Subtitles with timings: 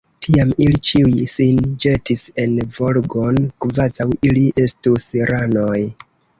[0.25, 5.81] Tiam ili ĉiuj sin ĵetis en Volgon, kvazaŭ ili estus ranoj.